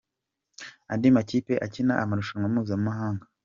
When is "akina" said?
1.65-1.93